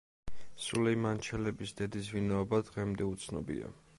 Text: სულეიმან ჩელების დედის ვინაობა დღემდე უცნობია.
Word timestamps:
სულეიმან 0.67 1.21
ჩელების 1.27 1.75
დედის 1.81 2.11
ვინაობა 2.15 2.63
დღემდე 2.71 3.13
უცნობია. 3.13 3.73